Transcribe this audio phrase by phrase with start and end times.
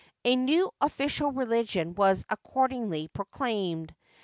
[0.25, 3.93] A new official religion was accordingly proclaimed.